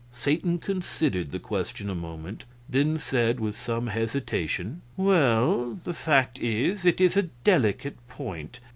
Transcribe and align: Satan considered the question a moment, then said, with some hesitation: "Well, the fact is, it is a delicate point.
Satan 0.13 0.57
considered 0.57 1.29
the 1.29 1.37
question 1.37 1.87
a 1.87 1.93
moment, 1.93 2.45
then 2.67 2.97
said, 2.97 3.39
with 3.39 3.55
some 3.55 3.85
hesitation: 3.85 4.81
"Well, 4.97 5.79
the 5.83 5.93
fact 5.93 6.39
is, 6.39 6.87
it 6.87 6.99
is 6.99 7.15
a 7.15 7.29
delicate 7.43 7.97
point. 8.07 8.59